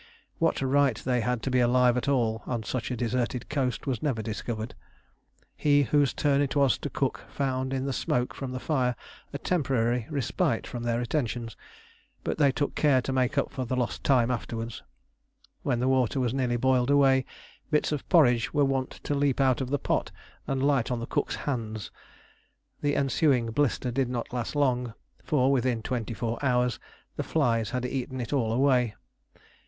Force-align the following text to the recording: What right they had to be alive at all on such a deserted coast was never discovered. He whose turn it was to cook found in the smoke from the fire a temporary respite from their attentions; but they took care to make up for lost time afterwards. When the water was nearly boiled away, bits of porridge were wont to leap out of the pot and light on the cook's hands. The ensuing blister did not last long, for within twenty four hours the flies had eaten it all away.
What 0.39 0.59
right 0.63 0.95
they 0.97 1.21
had 1.21 1.43
to 1.43 1.51
be 1.51 1.59
alive 1.59 1.95
at 1.95 2.07
all 2.07 2.41
on 2.47 2.63
such 2.63 2.89
a 2.89 2.95
deserted 2.97 3.49
coast 3.49 3.85
was 3.85 4.01
never 4.01 4.23
discovered. 4.23 4.73
He 5.55 5.83
whose 5.83 6.11
turn 6.11 6.41
it 6.41 6.55
was 6.55 6.79
to 6.79 6.89
cook 6.89 7.23
found 7.29 7.71
in 7.71 7.85
the 7.85 7.93
smoke 7.93 8.33
from 8.33 8.51
the 8.51 8.59
fire 8.59 8.95
a 9.31 9.37
temporary 9.37 10.07
respite 10.09 10.65
from 10.65 10.81
their 10.81 11.01
attentions; 11.01 11.55
but 12.23 12.39
they 12.39 12.51
took 12.51 12.73
care 12.73 12.99
to 13.03 13.13
make 13.13 13.37
up 13.37 13.51
for 13.51 13.63
lost 13.63 14.03
time 14.03 14.31
afterwards. 14.31 14.81
When 15.61 15.79
the 15.79 15.87
water 15.87 16.19
was 16.19 16.33
nearly 16.33 16.57
boiled 16.57 16.89
away, 16.89 17.23
bits 17.69 17.91
of 17.91 18.09
porridge 18.09 18.51
were 18.51 18.65
wont 18.65 19.01
to 19.03 19.13
leap 19.13 19.39
out 19.39 19.61
of 19.61 19.69
the 19.69 19.77
pot 19.77 20.11
and 20.47 20.63
light 20.65 20.89
on 20.89 20.99
the 20.99 21.05
cook's 21.05 21.35
hands. 21.45 21.91
The 22.81 22.95
ensuing 22.95 23.51
blister 23.51 23.91
did 23.91 24.09
not 24.09 24.33
last 24.33 24.55
long, 24.55 24.95
for 25.23 25.51
within 25.51 25.83
twenty 25.83 26.15
four 26.15 26.43
hours 26.43 26.79
the 27.17 27.23
flies 27.23 27.69
had 27.69 27.85
eaten 27.85 28.19
it 28.19 28.33
all 28.33 28.51
away. 28.51 28.95